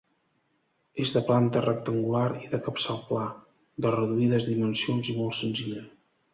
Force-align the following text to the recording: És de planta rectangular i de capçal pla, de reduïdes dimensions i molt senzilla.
És 1.03 1.11
de 1.17 1.21
planta 1.27 1.61
rectangular 1.65 2.23
i 2.45 2.49
de 2.55 2.61
capçal 2.69 2.99
pla, 3.11 3.29
de 3.87 3.95
reduïdes 3.99 4.51
dimensions 4.51 5.15
i 5.15 5.19
molt 5.23 5.41
senzilla. 5.45 5.89